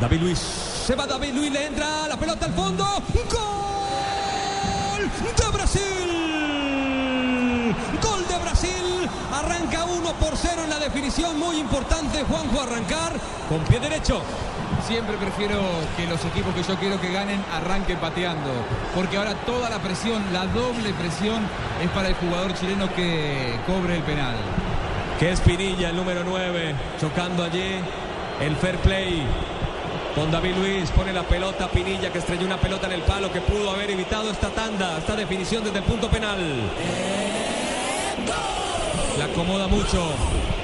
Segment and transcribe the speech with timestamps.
[0.00, 0.38] David Luis.
[0.38, 2.84] Se va David Luis, le entra la pelota al fondo.
[3.30, 6.16] ¡Gol de Brasil!
[8.02, 9.10] ¡Gol de Brasil!
[9.30, 11.38] Arranca 1 por 0 en la definición.
[11.38, 13.12] Muy importante, Juanjo, arrancar
[13.48, 14.22] con pie derecho.
[14.86, 15.60] Siempre prefiero
[15.98, 18.50] que los equipos que yo quiero que ganen arranquen pateando.
[18.94, 21.42] Porque ahora toda la presión, la doble presión,
[21.82, 24.36] es para el jugador chileno que cobre el penal.
[25.18, 27.74] Que es Pinilla, el número 9, chocando allí
[28.40, 29.26] el fair play.
[30.14, 33.40] Con David Luis pone la pelota Pinilla que estrelló una pelota en el palo que
[33.40, 36.38] pudo haber evitado esta tanda, esta definición desde el punto penal.
[39.18, 40.12] La acomoda mucho.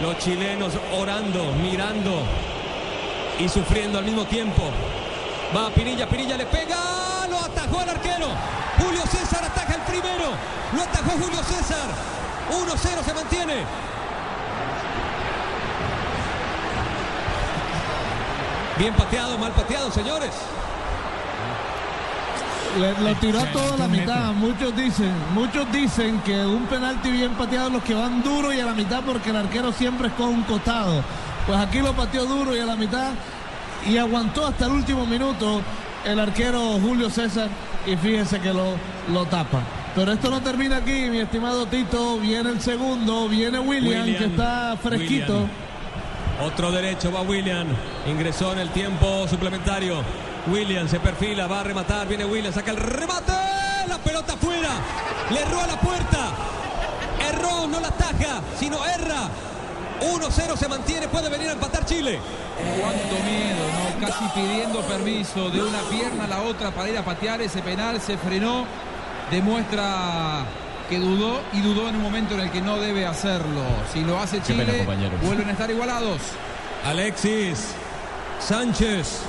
[0.00, 2.22] Los chilenos orando, mirando
[3.38, 4.62] y sufriendo al mismo tiempo.
[5.56, 8.26] Va Pinilla, Pinilla le pega, lo atajó el arquero.
[8.78, 10.30] Julio César ataja el primero.
[10.74, 11.88] Lo atajó Julio César.
[12.50, 13.54] 1-0 se mantiene.
[18.78, 20.30] Bien pateado, mal pateado, señores.
[22.78, 24.32] Le, lo tiró a toda la mitad.
[24.34, 28.66] Muchos dicen, muchos dicen que un penalti bien pateado los que van duro y a
[28.66, 31.02] la mitad porque el arquero siempre es con un costado.
[31.46, 33.12] Pues aquí lo pateó duro y a la mitad
[33.84, 35.60] y aguantó hasta el último minuto
[36.04, 37.48] el arquero Julio César
[37.84, 38.76] y fíjense que lo,
[39.12, 39.60] lo tapa.
[39.96, 42.18] Pero esto no termina aquí, mi estimado Tito.
[42.18, 45.32] Viene el segundo, viene William, William, que está fresquito.
[45.32, 45.67] William.
[46.40, 47.66] Otro derecho va William.
[48.06, 50.02] Ingresó en el tiempo suplementario.
[50.46, 52.06] William se perfila, va a rematar.
[52.06, 53.32] Viene William, saca el remate.
[53.88, 54.70] La pelota afuera.
[55.30, 56.30] Le erró a la puerta.
[57.28, 59.28] Erró, no la ataja, sino erra.
[60.00, 62.20] 1-0 se mantiene, puede venir a empatar Chile.
[62.80, 64.06] Cuánto miedo, ¿no?
[64.06, 68.00] Casi pidiendo permiso de una pierna a la otra para ir a patear ese penal,
[68.00, 68.64] se frenó,
[69.30, 70.44] demuestra
[70.88, 73.62] que dudó y dudó en un momento en el que no debe hacerlo.
[73.92, 74.86] Si lo hace pena, Chile,
[75.22, 76.20] vuelven a estar igualados.
[76.84, 77.74] Alexis
[78.40, 79.20] Sánchez.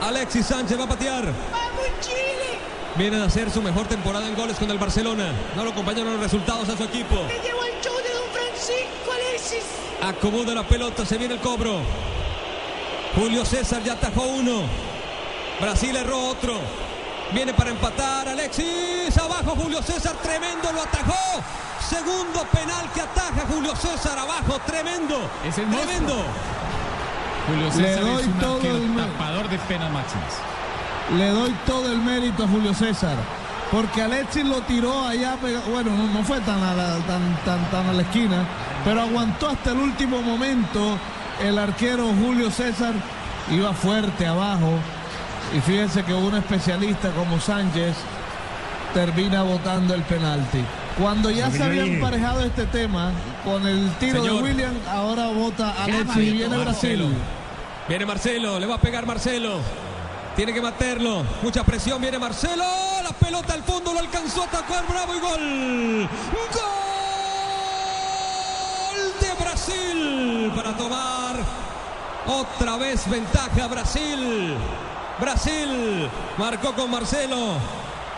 [0.00, 1.24] Alexis Sánchez va a patear.
[1.24, 2.58] ¡Vamos, Chile!
[2.96, 5.32] Viene a hacer su mejor temporada en goles con el Barcelona.
[5.56, 7.16] No lo acompañaron los resultados a su equipo.
[7.28, 9.64] ¡Te llevo al show de Don Francisco, Alexis!
[10.02, 11.80] Acomoda la pelota, se viene el cobro.
[13.14, 14.62] Julio César ya atajó uno.
[15.60, 16.54] Brasil erró otro.
[17.32, 19.16] Viene para empatar Alexis.
[19.16, 21.42] Abajo Julio César, tremendo, lo atajó.
[21.88, 25.30] Segundo penal que ataja Julio César abajo, tremendo.
[25.44, 26.24] Es el tremendo.
[27.46, 30.34] Julio Le César doy es un todo el tapador de penas máximas.
[31.16, 33.16] Le doy todo el mérito a Julio César.
[33.70, 35.36] Porque Alexis lo tiró allá,
[35.70, 38.44] bueno, no, no fue tan a, la, tan, tan, tan a la esquina,
[38.84, 40.98] pero aguantó hasta el último momento
[41.40, 42.94] el arquero Julio César,
[43.48, 44.80] iba fuerte abajo.
[45.56, 47.96] Y fíjense que un especialista como Sánchez
[48.94, 50.64] termina votando el penalti.
[50.98, 53.12] Cuando ya se había emparejado este tema
[53.44, 54.36] con el tiro Señor.
[54.36, 57.14] de William, ahora vota Alexis y viene Brasil.
[57.88, 59.60] Viene Marcelo, le va a pegar Marcelo.
[60.36, 61.24] Tiene que matarlo.
[61.42, 62.64] Mucha presión, viene Marcelo.
[63.02, 66.08] La pelota al fondo, lo alcanzó a atacar Bravo y gol.
[68.92, 71.36] Gol de Brasil para tomar
[72.26, 74.54] otra vez ventaja Brasil.
[75.20, 76.08] Brasil
[76.38, 77.58] marcó con Marcelo.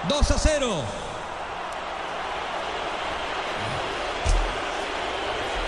[0.09, 0.83] 2 a 0.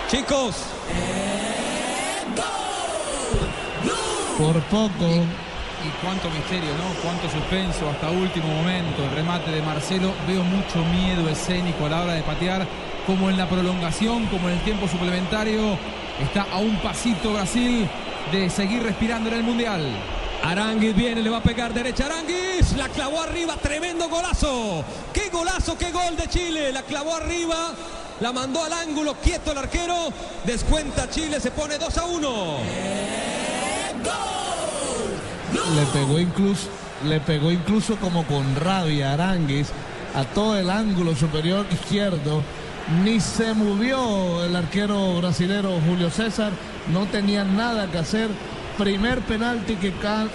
[0.09, 0.55] Chicos,
[4.37, 5.05] Por poco.
[5.83, 7.01] Y cuánto misterio, ¿no?
[7.03, 9.03] Cuánto suspenso hasta último momento.
[9.03, 10.13] El remate de Marcelo.
[10.27, 12.65] Veo mucho miedo escénico a la hora de patear.
[13.05, 15.77] Como en la prolongación, como en el tiempo suplementario.
[16.21, 17.87] Está a un pasito Brasil
[18.31, 19.83] de seguir respirando en el Mundial.
[20.45, 24.85] Aranguis viene, le va a pegar derecha Aranguis, la clavó arriba, tremendo golazo.
[25.11, 27.73] Qué golazo, qué gol de Chile, la clavó arriba,
[28.19, 30.13] la mandó al ángulo, quieto el arquero,
[30.45, 32.57] descuenta Chile, se pone 2 a 1.
[35.75, 36.67] Le pegó incluso,
[37.05, 39.69] le pegó incluso como con rabia Aranguis
[40.13, 42.43] a todo el ángulo superior izquierdo.
[43.03, 46.51] Ni se movió el arquero brasilero Julio César,
[46.93, 48.29] no tenía nada que hacer.
[48.77, 49.93] Primer penalti que,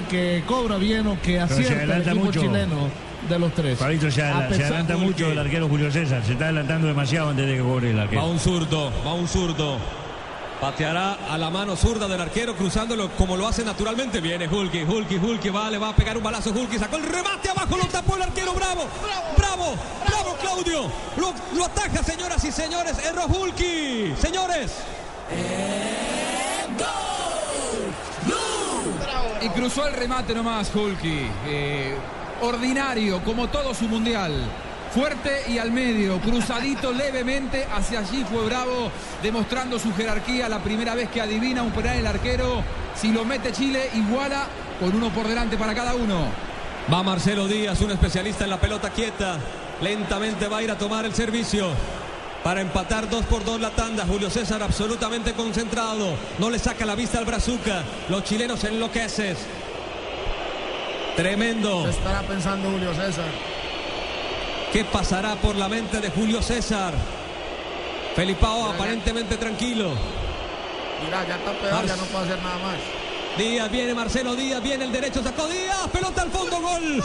[0.09, 2.41] que cobra bien o que acierta el equipo mucho.
[2.41, 2.89] chileno
[3.29, 3.79] de los tres.
[3.79, 6.23] Se, adela- adelanta mucho el arquero Julio César.
[6.25, 8.27] Se está adelantando demasiado antes de que cobre el Va arquero.
[8.27, 9.77] un zurdo, va un zurdo.
[10.61, 14.21] Pateará a la mano zurda del arquero cruzándolo como lo hace naturalmente.
[14.21, 16.51] Viene Hulky, Hulky, Hulky va, le va a pegar un balazo.
[16.51, 18.53] Hulky sacó el remate abajo, lo tapó el arquero.
[18.55, 18.87] Bravo,
[19.39, 19.75] bravo,
[20.07, 20.83] bravo, Claudio.
[21.19, 22.95] Lo, lo ataja, señoras y señores.
[23.05, 24.13] Erró Hulky.
[24.21, 24.73] Señores,
[29.43, 31.27] Y cruzó el remate nomás, Hulky.
[31.47, 31.95] Eh,
[32.43, 34.33] ordinario, como todo su mundial.
[34.93, 38.91] Fuerte y al medio, cruzadito levemente, hacia allí fue Bravo,
[39.23, 40.49] demostrando su jerarquía.
[40.49, 42.63] La primera vez que adivina un penal el arquero,
[42.95, 44.47] Si lo mete Chile, iguala
[44.79, 46.25] con uno por delante para cada uno.
[46.93, 49.39] Va Marcelo Díaz, un especialista en la pelota quieta.
[49.81, 51.69] Lentamente va a ir a tomar el servicio.
[52.45, 54.07] Para empatar dos por dos la tanda.
[54.07, 56.15] Julio César absolutamente concentrado.
[56.39, 57.83] No le saca la vista al Brazuca.
[58.09, 59.37] Los chilenos enloquecen.
[61.17, 61.85] Tremendo.
[61.85, 63.27] ¿Qué estará pensando Julio César?
[64.73, 66.95] ¿Qué pasará por la mente de Julio César?
[68.17, 69.91] Felipao Mira, ya- aparentemente tranquilo.
[71.05, 72.77] Mira, ya está pegado, ya no puede hacer nada más.
[73.39, 77.03] Díaz viene Marcelo Díaz, viene el derecho, sacó Díaz, pelota al fondo, gol.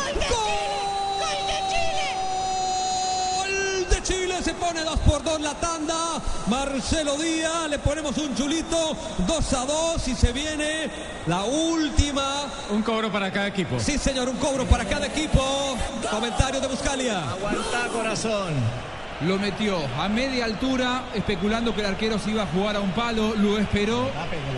[3.37, 6.21] Gol de Chile, se pone 2 por 2 la tanda.
[6.47, 10.91] Marcelo Díaz, le ponemos un chulito, 2 a 2 y se viene
[11.25, 12.43] la última.
[12.69, 13.79] Un cobro para cada equipo.
[13.79, 15.41] Sí, señor, un cobro para cada equipo.
[16.11, 17.31] Comentario de Buscalia.
[17.31, 18.53] Aguanta corazón.
[19.21, 22.91] Lo metió a media altura, especulando que el arquero se iba a jugar a un
[22.91, 23.33] palo.
[23.35, 24.07] Lo esperó.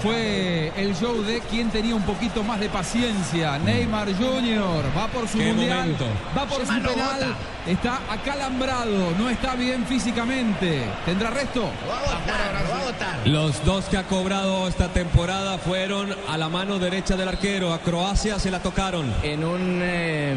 [0.01, 3.57] Fue el show de quien tenía un poquito más de paciencia.
[3.59, 4.83] Neymar Jr.
[4.97, 5.79] va por su Qué mundial.
[5.79, 6.05] momento.
[6.37, 7.35] Va por su penal.
[7.65, 9.11] Está acalambrado.
[9.17, 10.85] No está bien físicamente.
[11.05, 11.61] ¿Tendrá resto?
[11.61, 13.27] Lo va a votar, lo va a votar.
[13.27, 17.73] Los dos que ha cobrado esta temporada fueron a la mano derecha del arquero.
[17.73, 19.13] A Croacia se la tocaron.
[19.23, 20.35] En un, eh,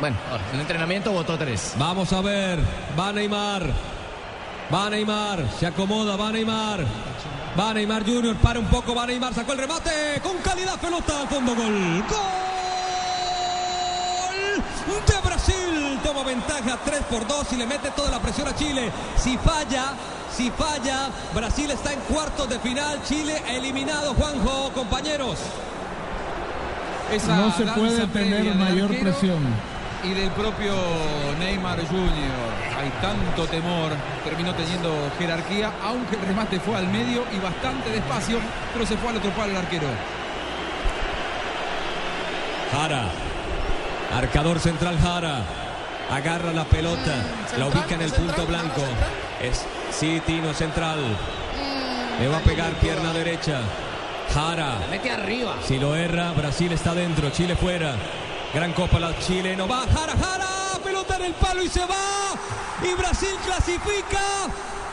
[0.00, 0.16] bueno,
[0.50, 1.74] en un entrenamiento votó tres.
[1.78, 2.58] Vamos a ver.
[2.98, 3.62] Va Neymar.
[4.72, 5.44] Va Neymar.
[5.58, 6.16] Se acomoda.
[6.16, 6.80] Va Neymar.
[7.58, 8.36] Va Neymar Junior.
[8.36, 8.94] Para un poco.
[8.94, 9.34] Va Neymar.
[9.34, 10.20] Sacó el remate.
[10.22, 10.78] Con calidad.
[10.78, 11.54] Pelota al fondo.
[11.54, 12.04] Gol.
[14.86, 16.00] Gol de Brasil.
[16.02, 18.90] Toma ventaja 3 por 2 y le mete toda la presión a Chile.
[19.16, 19.94] Si falla.
[20.36, 23.00] Si falla, Brasil está en cuartos de final.
[23.04, 25.38] Chile eliminado, Juanjo, compañeros.
[27.10, 29.38] Esa No se puede tener mayor presión.
[30.06, 30.72] Y del propio
[31.38, 32.78] Neymar Jr.
[32.78, 33.90] Hay tanto temor.
[34.22, 38.38] Terminó teniendo jerarquía, aunque el remate fue al medio y bastante despacio,
[38.72, 39.88] pero se fue al otro palo el arquero.
[42.70, 43.04] Jara.
[44.14, 45.42] Arcador central Jara.
[46.10, 47.14] Agarra la pelota.
[47.58, 48.82] La ubica en el punto blanco.
[49.42, 51.00] Es sí, Tino central.
[52.20, 53.60] Le va a pegar pierna derecha.
[54.32, 54.78] Jara.
[54.88, 55.56] Mete arriba.
[55.64, 57.96] Si lo erra, Brasil está dentro, Chile fuera.
[58.54, 59.68] Gran copa la chileno.
[59.68, 60.46] Va Jara, Jara.
[60.82, 62.34] Pelota en el palo y se va.
[62.82, 64.20] Y Brasil clasifica.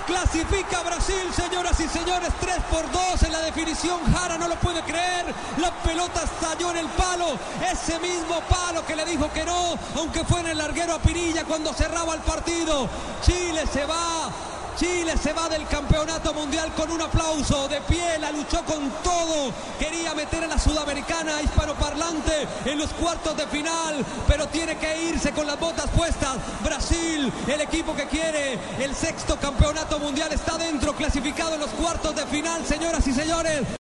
[0.06, 4.00] Clasifica Brasil, señoras y señores, 3 por 2 en la definición.
[4.14, 5.34] Jara no lo puede creer.
[5.60, 7.38] La pelota estalló en el palo.
[7.72, 11.46] Ese mismo palo que le dijo que no, aunque fue en el larguero a Pirilla
[11.46, 12.90] cuando cerraba el partido.
[13.22, 14.30] Chile se va.
[14.78, 19.52] Chile se va del campeonato mundial con un aplauso de pie, la luchó con todo,
[19.80, 25.32] quería meter a la sudamericana hispanoparlante en los cuartos de final, pero tiene que irse
[25.32, 26.38] con las botas puestas.
[26.64, 32.16] Brasil, el equipo que quiere el sexto campeonato mundial está dentro, clasificado en los cuartos
[32.16, 33.78] de final, señoras y señores.